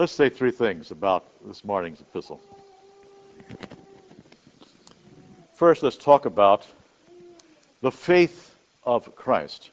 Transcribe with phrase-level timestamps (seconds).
[0.00, 2.40] Let's say three things about this morning's epistle.
[5.52, 6.66] First, let's talk about
[7.82, 8.54] the faith
[8.84, 9.68] of Christ.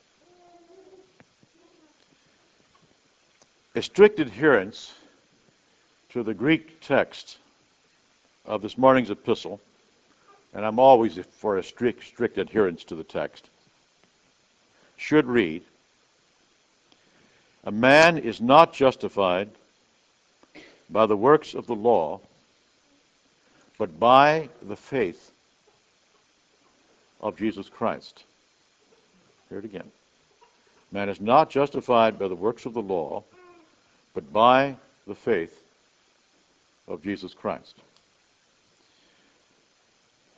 [3.76, 4.96] A strict adherence
[6.10, 7.38] to the Greek text
[8.46, 9.62] of this morning's epistle,
[10.54, 13.48] and I'm always for a strict, strict adherence to the text,
[14.98, 15.64] should read
[17.64, 19.52] A man is not justified
[20.90, 22.20] by the works of the law,
[23.78, 25.32] but by the faith
[27.22, 28.24] of Jesus Christ.
[29.50, 29.92] Hear it again.
[30.92, 33.24] Man is not justified by the works of the law,
[34.14, 35.62] but by the faith
[36.88, 37.76] of Jesus Christ.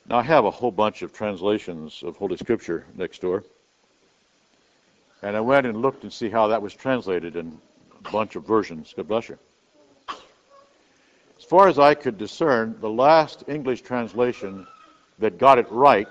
[0.07, 3.43] Now, I have a whole bunch of translations of Holy Scripture next door.
[5.21, 7.59] And I went and looked and see how that was translated in
[7.99, 8.93] a bunch of versions.
[8.95, 9.37] God bless you.
[11.49, 14.67] As far as I could discern, the last English translation
[15.17, 16.07] that got it right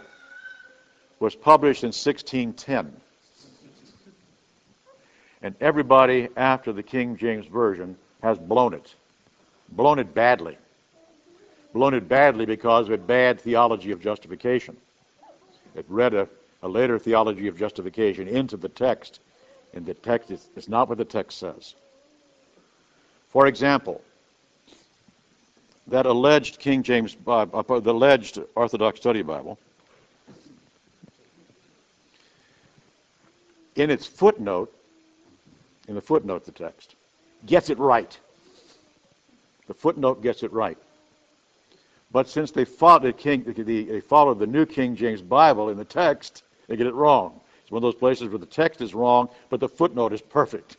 [1.20, 2.92] was published in 1610.
[5.40, 8.92] And everybody after the King James Version has blown it.
[9.68, 10.58] Blown it badly
[11.72, 14.76] blown it badly because of a bad theology of justification.
[15.76, 16.28] It read a,
[16.64, 19.20] a later theology of justification into the text,
[19.72, 21.76] and the text is, is not what the text says.
[23.28, 24.02] For example,
[25.88, 29.58] that alleged King James Bible, uh, the alleged Orthodox Study Bible,
[33.76, 34.72] in its footnote,
[35.88, 36.94] in the footnote the text,
[37.46, 38.18] gets it right.
[39.66, 40.78] The footnote gets it right.
[42.10, 45.84] But since they followed the, King, they followed the New King James Bible in the
[45.84, 47.40] text, they get it wrong.
[47.62, 50.78] It's one of those places where the text is wrong, but the footnote is perfect.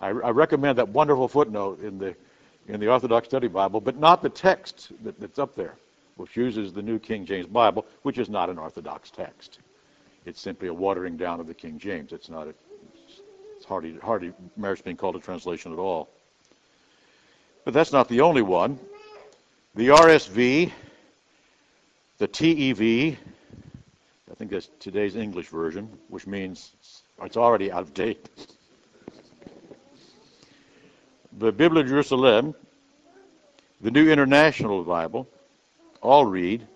[0.00, 2.14] I, I recommend that wonderful footnote in the
[2.68, 5.74] in the Orthodox Study Bible, but not the text that, that's up there,
[6.16, 9.58] which uses the New King James Bible, which is not an Orthodox text.
[10.26, 12.12] It's simply a watering down of the King James.
[12.12, 12.54] It's not a,
[13.56, 16.10] it's hardly hardly merits being called a translation at all.
[17.64, 18.78] But that's not the only one.
[19.74, 20.70] The RSV,
[22.18, 23.16] the TEV,
[24.30, 26.72] I think that's today's English version, which means
[27.22, 28.28] it's already out of date.
[31.38, 32.52] The Biblia Jerusalem,
[33.80, 35.28] the New International Bible,
[36.02, 36.66] all read,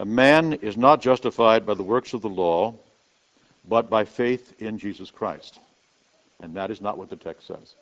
[0.00, 2.74] A man is not justified by the works of the law,
[3.68, 5.60] but by faith in Jesus Christ.
[6.40, 7.76] And that is not what the text says.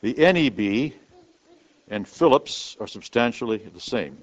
[0.00, 0.94] The NEB,
[1.90, 4.16] and Phillips are substantially the same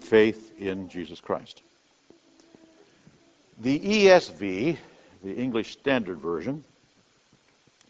[0.00, 1.62] faith in Jesus Christ.
[3.58, 4.76] The ESV,
[5.24, 6.62] the English Standard Version,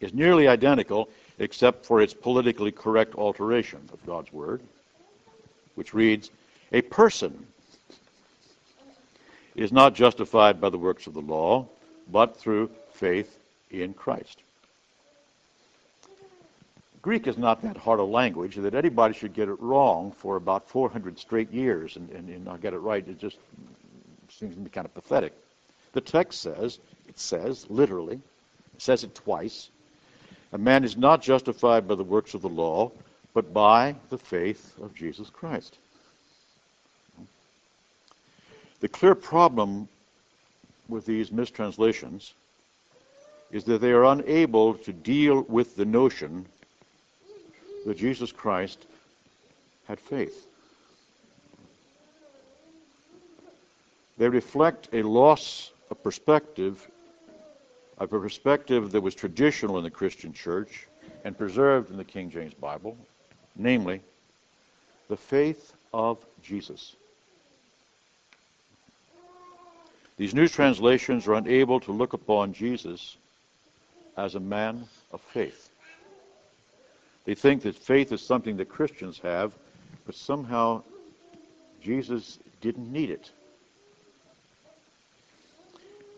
[0.05, 4.61] is nearly identical except for its politically correct alteration of God's Word,
[5.73, 6.29] which reads
[6.71, 7.47] A person
[9.55, 11.67] is not justified by the works of the law,
[12.11, 13.37] but through faith
[13.71, 14.39] in Christ.
[17.01, 20.67] Greek is not that hard a language that anybody should get it wrong for about
[20.69, 23.07] 400 straight years and, and, and not get it right.
[23.07, 23.37] It just
[24.29, 25.33] seems to be kind of pathetic.
[25.93, 29.69] The text says, it says, literally, it says it twice,
[30.55, 32.89] a man is not justified by the works of the law,
[33.33, 35.77] but by the faith of Jesus Christ.
[38.79, 39.89] The clear problem
[40.87, 42.33] with these mistranslations
[43.51, 46.45] is that they are unable to deal with the notion
[47.85, 48.85] that Jesus Christ
[49.89, 50.47] had faith.
[54.17, 56.89] They reflect a loss of perspective,
[57.97, 60.87] a perspective that was traditional in the Christian church
[61.23, 62.97] and preserved in the King James Bible,
[63.55, 64.01] namely,
[65.07, 66.95] the faith of Jesus.
[70.17, 73.17] These new translations are unable to look upon Jesus
[74.17, 75.69] as a man of faith.
[77.25, 79.51] They think that faith is something that Christians have,
[80.05, 80.83] but somehow
[81.81, 83.31] Jesus didn't need it.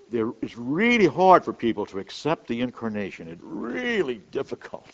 [0.10, 3.28] There, it's really hard for people to accept the incarnation.
[3.28, 4.88] It's really difficult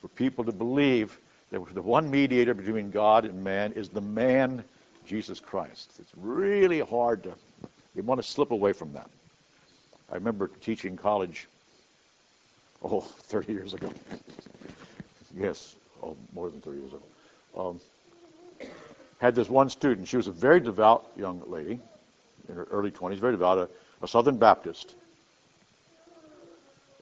[0.00, 1.18] for people to believe
[1.50, 4.62] that the one mediator between God and man is the man
[5.06, 5.92] Jesus Christ.
[5.98, 7.34] It's really hard to,
[7.94, 9.08] they want to slip away from that.
[10.10, 11.48] I remember teaching college,
[12.82, 13.92] oh, 30 years ago.
[15.36, 17.02] Yes, oh, more than 30 years ago.
[17.56, 17.80] Um,
[19.18, 20.06] had this one student.
[20.06, 21.80] She was a very devout young lady
[22.48, 23.70] in her early 20s, very devout,
[24.02, 24.94] a, Southern Baptist.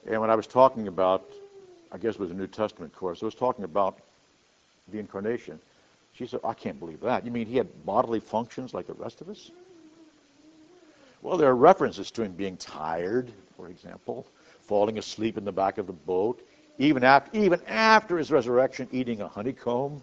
[0.09, 1.29] And when I was talking about
[1.91, 3.21] I guess it was a New Testament course.
[3.21, 3.99] I was talking about
[4.89, 5.59] the incarnation.
[6.13, 7.25] She said, I can't believe that.
[7.25, 9.51] You mean he had bodily functions like the rest of us?
[11.21, 14.27] Well, there are references to him being tired, for example,
[14.61, 16.41] falling asleep in the back of the boat,
[16.77, 20.01] even after, even after his resurrection, eating a honeycomb.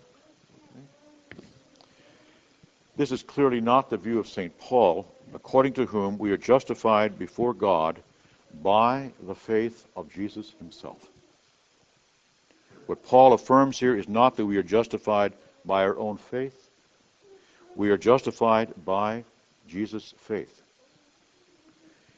[2.96, 4.56] This is clearly not the view of St.
[4.58, 8.00] Paul, according to whom we are justified before God
[8.62, 11.10] by the faith of Jesus himself.
[12.86, 15.32] What Paul affirms here is not that we are justified
[15.64, 16.70] by our own faith.
[17.74, 19.24] We are justified by
[19.66, 20.62] Jesus' faith.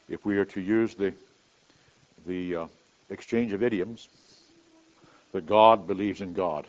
[0.09, 1.13] If we are to use the,
[2.25, 2.67] the uh,
[3.09, 4.09] exchange of idioms,
[5.31, 6.67] that God believes in God.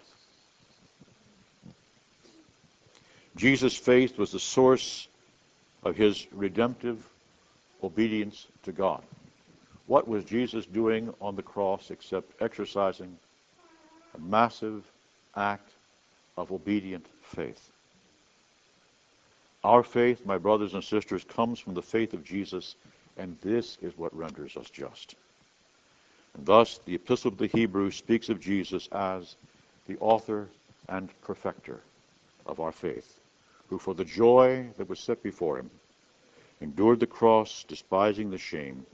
[3.39, 5.09] Jesus' faith was the source
[5.85, 7.03] of his redemptive
[7.83, 9.03] obedience to God.
[9.87, 13.17] What was Jesus doing on the cross except exercising
[14.15, 14.85] a massive
[15.35, 15.71] act
[16.37, 17.71] of obedient faith.
[19.65, 22.77] Our faith, my brothers and sisters, comes from the faith of Jesus,
[23.17, 25.17] and this is what renders us just.
[26.35, 29.37] And thus, the Epistle to the Hebrews speaks of Jesus as
[29.87, 30.49] the author
[30.89, 31.81] and perfecter
[32.47, 33.18] of our faith,
[33.69, 35.71] who for the joy that was set before him
[36.61, 38.85] endured the cross, despising the shame,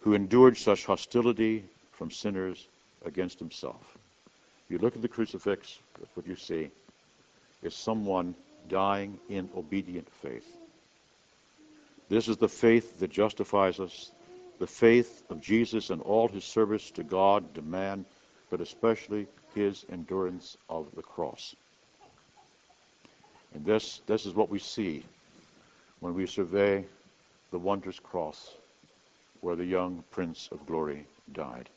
[0.00, 2.66] who endured such hostility from sinners
[3.04, 3.96] against himself
[4.70, 6.70] you look at the crucifix, that's what you see,
[7.62, 8.34] is someone
[8.68, 10.46] dying in obedient faith.
[12.08, 14.12] This is the faith that justifies us.
[14.60, 18.04] The faith of Jesus and all his service to God demand,
[18.48, 21.56] but especially his endurance of the cross.
[23.54, 25.04] And this, this is what we see
[26.00, 26.84] when we survey
[27.50, 28.54] the wondrous cross
[29.40, 31.68] where the young Prince of Glory died.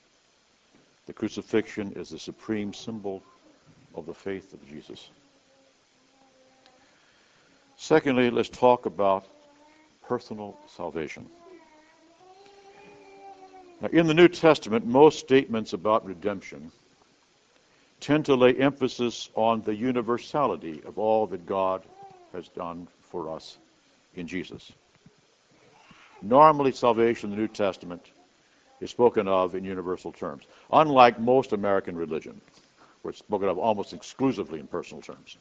[1.05, 3.23] The crucifixion is the supreme symbol
[3.95, 5.09] of the faith of Jesus.
[7.75, 9.25] Secondly, let's talk about
[10.07, 11.27] personal salvation.
[13.81, 16.71] Now, in the New Testament, most statements about redemption
[18.03, 21.83] tend to lay emphasis on the universality of all that God
[22.33, 23.57] has done for us
[24.15, 24.73] in Jesus.
[26.21, 28.05] Normally, salvation in the New Testament
[28.81, 32.41] is spoken of in universal terms, unlike most American religion,
[33.01, 35.37] where it's spoken of almost exclusively in personal terms.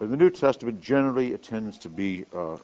[0.00, 2.56] But the New Testament generally it tends to be uh,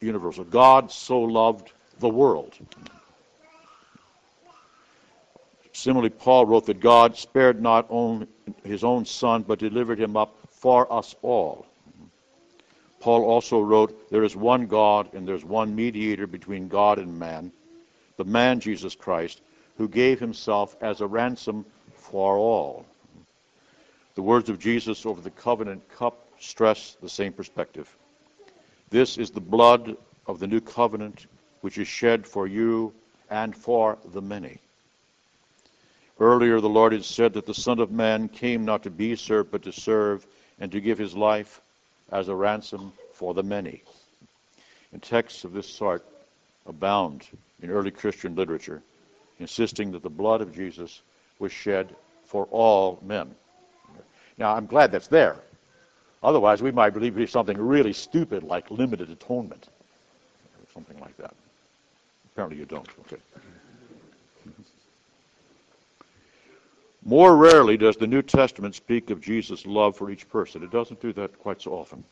[0.00, 0.44] universal.
[0.44, 2.54] God so loved the world.
[5.72, 8.26] Similarly, Paul wrote that God spared not only
[8.62, 11.66] his own son, but delivered him up for us all.
[13.00, 17.50] Paul also wrote, There is one God, and there's one mediator between God and man,
[18.16, 19.40] the man Jesus Christ,
[19.76, 21.64] who gave himself as a ransom
[21.94, 22.86] for all.
[24.14, 27.96] The words of Jesus over the covenant cup stress the same perspective.
[28.90, 29.96] This is the blood
[30.26, 31.26] of the new covenant,
[31.62, 32.92] which is shed for you
[33.30, 34.58] and for the many.
[36.22, 39.50] Earlier, the Lord had said that the Son of Man came not to be served,
[39.50, 40.24] but to serve
[40.60, 41.60] and to give his life
[42.12, 43.82] as a ransom for the many.
[44.92, 46.04] And texts of this sort
[46.64, 47.26] abound
[47.60, 48.84] in early Christian literature,
[49.40, 51.02] insisting that the blood of Jesus
[51.40, 51.92] was shed
[52.24, 53.34] for all men.
[54.38, 55.34] Now, I'm glad that's there.
[56.22, 59.66] Otherwise, we might believe something really stupid like limited atonement,
[60.54, 61.34] or something like that.
[62.26, 62.88] Apparently, you don't.
[63.00, 63.20] Okay.
[67.04, 70.62] More rarely does the New Testament speak of Jesus' love for each person.
[70.62, 72.04] It doesn't do that quite so often.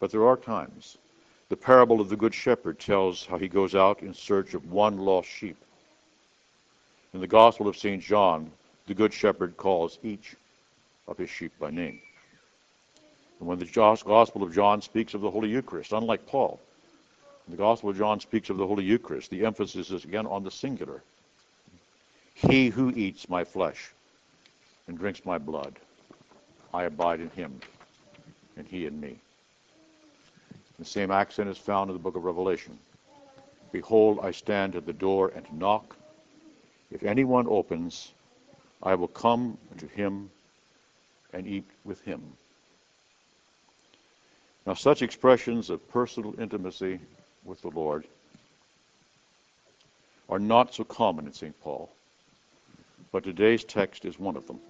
[0.00, 0.98] But there are times
[1.50, 4.98] the parable of the Good Shepherd tells how he goes out in search of one
[4.98, 5.56] lost sheep.
[7.12, 8.02] In the Gospel of St.
[8.02, 8.50] John,
[8.86, 10.34] the Good Shepherd calls each
[11.06, 12.00] of his sheep by name.
[13.38, 16.60] And when the Gospel of John speaks of the Holy Eucharist, unlike Paul,
[17.48, 20.50] the Gospel of John speaks of the Holy Eucharist, the emphasis is again on the
[20.50, 21.02] singular.
[22.34, 23.92] He who eats my flesh
[24.86, 25.78] and drinks my blood,
[26.72, 27.60] I abide in him,
[28.56, 29.18] and he in me.
[30.78, 32.78] The same accent is found in the book of Revelation.
[33.72, 35.96] Behold, I stand at the door and knock.
[36.90, 38.12] If anyone opens,
[38.82, 40.30] I will come to him
[41.32, 42.22] and eat with him.
[44.66, 47.00] Now, such expressions of personal intimacy
[47.44, 48.06] with the Lord
[50.28, 51.58] are not so common in St.
[51.60, 51.90] Paul,
[53.12, 54.60] but today's text is one of them.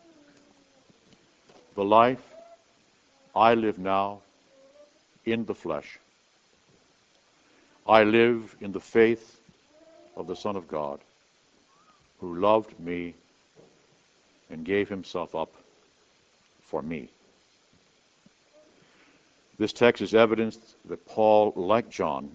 [1.74, 2.22] The life
[3.34, 4.20] I live now
[5.24, 5.98] in the flesh.
[7.86, 9.40] I live in the faith
[10.16, 11.00] of the Son of God,
[12.20, 13.14] who loved me
[14.50, 15.52] and gave himself up
[16.62, 17.08] for me.
[19.58, 22.30] This text is evidence that Paul, like John,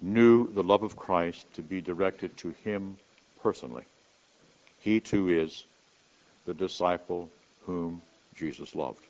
[0.00, 2.96] knew the love of Christ to be directed to him
[3.42, 3.84] personally.
[4.84, 5.64] He too is
[6.44, 7.30] the disciple
[7.62, 8.02] whom
[8.36, 9.06] Jesus loved.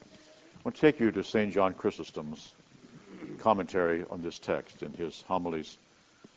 [0.00, 1.52] I want to take you to St.
[1.52, 2.54] John Chrysostom's
[3.38, 5.76] commentary on this text in his homilies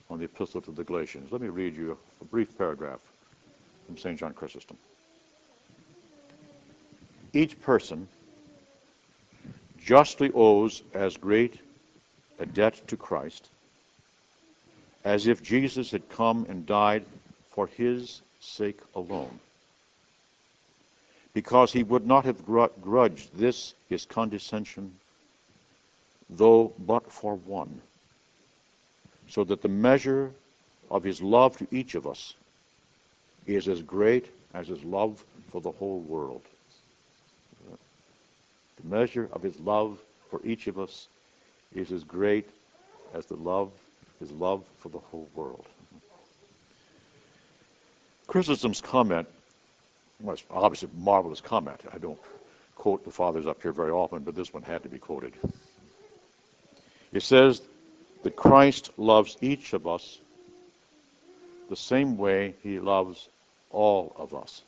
[0.09, 1.31] on the Epistle to the Galatians.
[1.31, 2.99] Let me read you a brief paragraph
[3.85, 4.19] from St.
[4.19, 4.77] John Chrysostom.
[7.31, 8.09] Each person
[9.79, 11.61] justly owes as great
[12.39, 13.47] a debt to Christ
[15.05, 17.05] as if Jesus had come and died
[17.57, 19.39] for his sake alone.
[21.33, 24.93] Because he would not have grudged this his condescension,
[26.29, 27.81] though but for one,
[29.27, 30.31] so that the measure
[30.91, 32.35] of his love to each of us
[33.47, 36.43] is as great as his love for the whole world.
[38.83, 39.97] The measure of his love
[40.29, 41.07] for each of us
[41.73, 42.47] is as great
[43.15, 43.71] as the love,
[44.19, 45.65] his love for the whole world.
[48.27, 49.27] Chrysostom's comment
[50.19, 51.79] was obviously a marvelous comment.
[51.93, 52.19] I don't
[52.75, 55.33] quote the fathers up here very often, but this one had to be quoted.
[57.13, 57.61] It says
[58.23, 60.19] that Christ loves each of us
[61.69, 63.29] the same way he loves
[63.71, 64.61] all of us.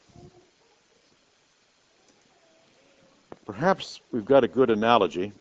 [3.46, 5.34] Perhaps we've got a good analogy,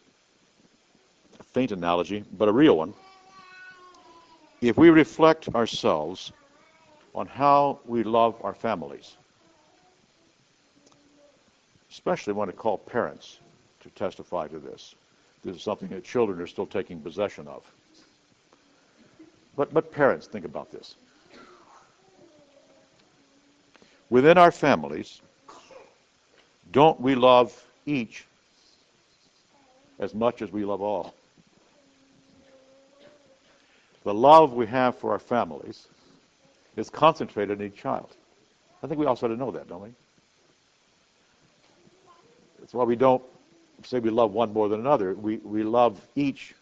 [1.38, 2.94] a faint analogy, but a real one.
[4.60, 6.32] If we reflect ourselves
[7.14, 9.16] on how we love our families,
[11.90, 13.38] especially want to call parents
[13.80, 14.94] to testify to this.
[15.44, 17.62] This is something that children are still taking possession of.
[19.56, 20.94] But, but parents, think about this.
[24.10, 25.20] Within our families,
[26.72, 28.24] don't we love each
[29.98, 31.14] as much as we love all.
[34.04, 35.88] The love we have for our families
[36.78, 38.08] is concentrated in each child.
[38.82, 39.90] I think we all sort of know that, don't we?
[42.60, 43.22] That's why we don't
[43.84, 45.14] say we love one more than another.
[45.14, 46.54] We, we love each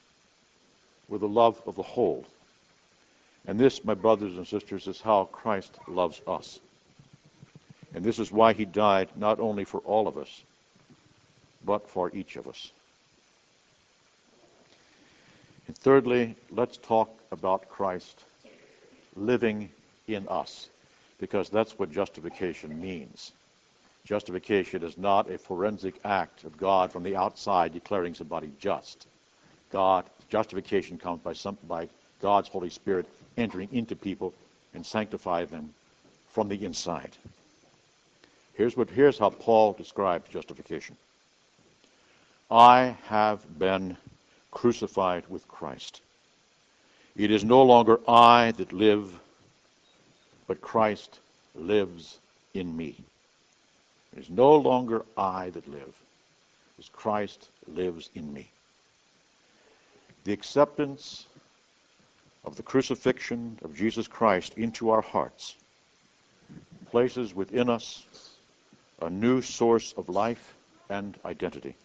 [1.08, 2.24] with the love of the whole.
[3.46, 6.60] And this, my brothers and sisters, is how Christ loves us.
[7.94, 10.42] And this is why he died not only for all of us,
[11.64, 12.72] but for each of us.
[15.66, 18.20] And thirdly, let's talk about Christ
[19.16, 19.70] living
[20.06, 20.68] in us,
[21.18, 23.32] because that's what justification means.
[24.04, 29.06] Justification is not a forensic act of God from the outside declaring somebody just.
[29.72, 31.88] God, justification comes by, some, by
[32.22, 34.32] God's Holy Spirit entering into people
[34.74, 35.74] and sanctify them
[36.28, 37.10] from the inside.
[38.54, 40.96] Here's, what, here's how Paul describes justification.
[42.50, 43.96] I have been
[44.50, 46.00] crucified with Christ.
[47.16, 49.12] It is no longer I that live,
[50.46, 51.20] but Christ
[51.54, 52.18] lives
[52.54, 52.96] in me.
[54.12, 55.94] It is no longer I that live,
[56.78, 58.50] as Christ lives in me.
[60.24, 61.26] The acceptance
[62.44, 65.56] of the crucifixion of Jesus Christ into our hearts
[66.90, 68.04] places within us
[69.02, 70.54] a new source of life
[70.88, 71.76] and identity.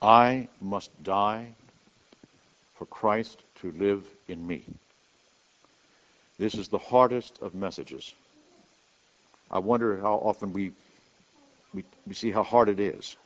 [0.00, 1.48] I must die
[2.76, 4.64] for Christ to live in me.
[6.40, 8.14] This is the hardest of messages.
[9.50, 10.72] I wonder how often we,
[11.74, 13.18] we, we see how hard it is.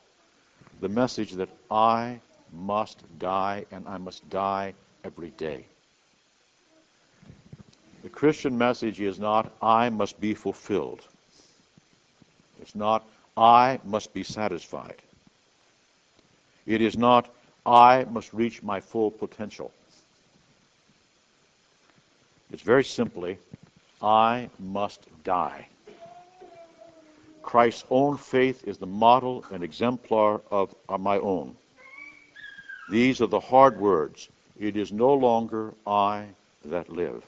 [0.81, 2.19] The message that I
[2.51, 4.73] must die and I must die
[5.05, 5.65] every day.
[8.03, 10.99] The Christian message is not I must be fulfilled.
[12.61, 13.07] It's not
[13.37, 15.01] I must be satisfied.
[16.65, 17.33] It is not,
[17.65, 19.71] I must reach my full potential.
[22.55, 23.37] It's very simply,
[24.01, 25.67] I must die.
[27.43, 31.57] Christ's own faith is the model and exemplar of my own.
[32.89, 34.29] These are the hard words.
[34.57, 36.27] It is no longer I
[36.63, 37.25] that live.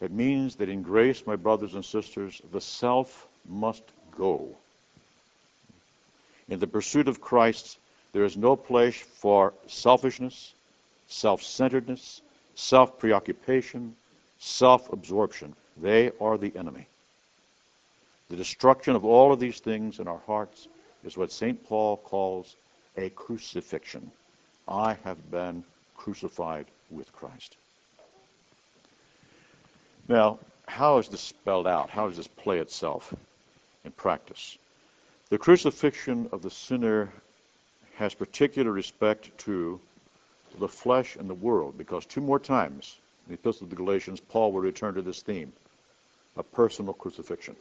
[0.00, 3.84] It means that in grace, my brothers and sisters, the self must
[4.16, 4.56] go.
[6.48, 7.78] In the pursuit of Christ,
[8.12, 10.52] there is no place for selfishness,
[11.06, 12.22] self centeredness,
[12.58, 13.94] self preoccupation,
[14.38, 15.54] self absorption.
[15.76, 16.88] They are the enemy.
[18.28, 20.66] The destruction of all of these things in our hearts
[21.04, 21.64] is what St.
[21.64, 22.56] Paul calls
[22.96, 24.10] a crucifixion.
[24.66, 25.64] I have been
[25.96, 27.56] crucified with Christ.
[30.08, 31.88] Now, how is this spelled out?
[31.88, 33.14] How does this play itself
[33.84, 34.58] in practice?
[35.30, 37.08] The crucifixion of the sinner
[37.94, 39.80] has particular respect to
[40.58, 42.96] the flesh and the world, because two more times
[43.26, 45.52] in the Epistle to the Galatians, Paul will return to this theme
[46.36, 47.56] a personal crucifixion.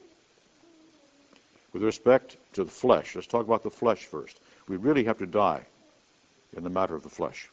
[1.73, 4.39] With respect to the flesh, let's talk about the flesh first.
[4.67, 5.65] We really have to die
[6.55, 7.49] in the matter of the flesh.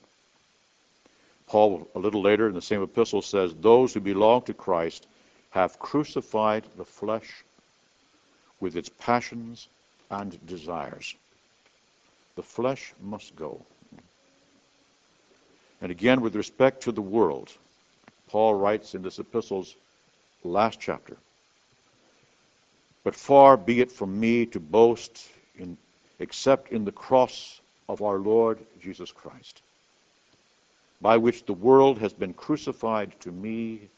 [1.46, 5.06] Paul, a little later in the same epistle, says, Those who belong to Christ
[5.50, 7.44] have crucified the flesh
[8.60, 9.68] with its passions
[10.10, 11.14] and desires.
[12.36, 13.60] The flesh must go.
[15.84, 17.52] And again, with respect to the world,
[18.28, 19.76] Paul writes in this epistle's
[20.42, 21.18] last chapter
[23.02, 25.76] But far be it from me to boast in,
[26.20, 29.60] except in the cross of our Lord Jesus Christ,
[31.02, 33.90] by which the world has been crucified to me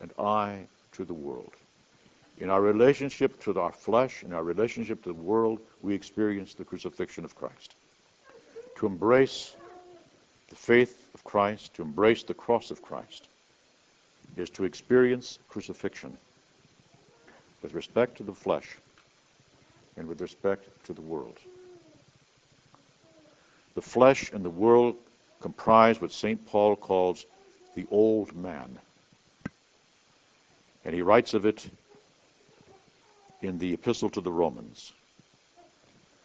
[0.00, 1.52] and I to the world.
[2.38, 6.64] In our relationship to our flesh, in our relationship to the world, we experience the
[6.64, 7.74] crucifixion of Christ.
[8.76, 9.56] To embrace
[10.48, 13.28] the faith of Christ, to embrace the cross of Christ,
[14.36, 16.16] is to experience crucifixion
[17.62, 18.76] with respect to the flesh
[19.96, 21.38] and with respect to the world.
[23.74, 24.96] The flesh and the world
[25.40, 26.44] comprise what St.
[26.46, 27.26] Paul calls
[27.74, 28.78] the old man.
[30.84, 31.68] And he writes of it
[33.42, 34.92] in the Epistle to the Romans.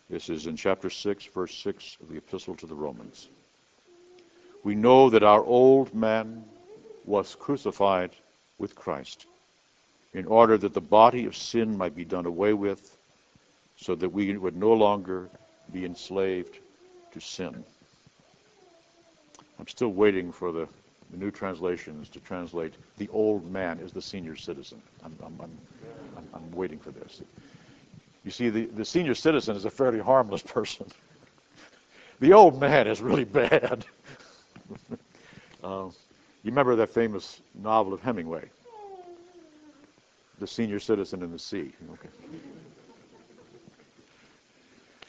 [0.09, 3.29] This is in chapter 6, verse 6 of the Epistle to the Romans.
[4.63, 6.45] We know that our old man
[7.05, 8.11] was crucified
[8.57, 9.25] with Christ
[10.13, 12.97] in order that the body of sin might be done away with,
[13.75, 15.29] so that we would no longer
[15.71, 16.59] be enslaved
[17.11, 17.63] to sin.
[19.59, 20.67] I'm still waiting for the,
[21.11, 24.81] the new translations to translate the old man as the senior citizen.
[25.03, 25.57] I'm, I'm, I'm,
[26.33, 27.21] I'm, waiting for this.
[28.23, 30.85] You see, the, the senior citizen is a fairly harmless person.
[32.19, 33.85] the old man is really bad.
[35.63, 35.85] Uh,
[36.43, 38.49] you remember that famous novel of Hemingway,
[40.39, 41.73] The Senior Citizen in the Sea?
[41.93, 42.09] Okay.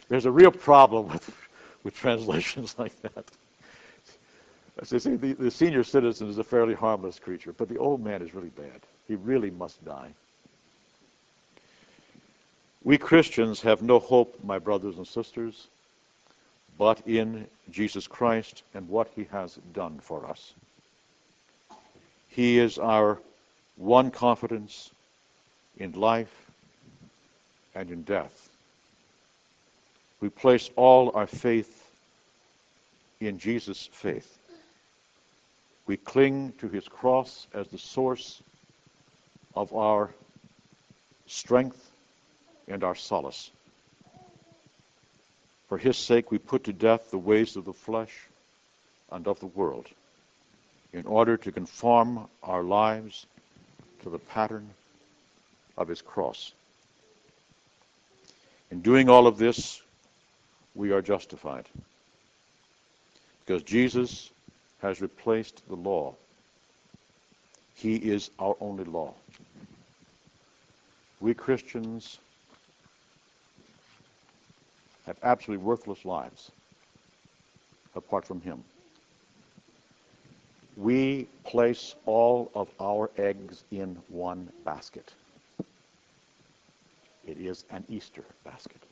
[0.09, 1.31] There's a real problem with,
[1.83, 3.25] with translations like that.
[4.81, 8.23] I say, the, the senior citizen is a fairly harmless creature, but the old man
[8.23, 8.81] is really bad.
[9.07, 10.13] He really must die.
[12.83, 15.69] We Christians have no hope, my brothers and sisters,
[16.79, 20.55] but in Jesus Christ and what he has done for us.
[22.29, 23.19] He is our
[23.77, 24.91] one confidence
[25.79, 26.35] in life
[27.75, 28.49] and in death.
[30.21, 31.91] We place all our faith
[33.21, 34.39] in Jesus' faith.
[35.87, 38.43] We cling to his cross as the source
[39.55, 40.11] of our
[41.27, 41.91] strength
[42.69, 43.51] and our solace.
[45.69, 48.13] For his sake, we put to death the ways of the flesh
[49.11, 49.89] and of the world
[50.93, 53.27] in order to conform our lives
[54.03, 54.71] to the pattern
[55.77, 56.53] of his cross.
[58.71, 59.81] In doing all of this,
[60.75, 61.69] we are justified
[63.41, 64.31] because Jesus
[64.81, 66.15] has replaced the law.
[67.75, 69.15] He is our only law.
[71.21, 72.19] We Christians
[75.07, 76.51] have absolutely worthless lives
[77.95, 78.65] apart from Him
[80.77, 85.13] we place all of our eggs in one basket.
[87.27, 88.83] It is an Easter basket.